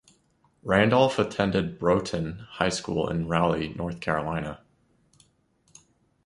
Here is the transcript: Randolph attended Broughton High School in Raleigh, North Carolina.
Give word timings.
Randolph 0.63 1.19
attended 1.19 1.77
Broughton 1.77 2.47
High 2.53 2.69
School 2.69 3.07
in 3.07 3.27
Raleigh, 3.27 3.75
North 3.75 3.99
Carolina. 3.99 4.63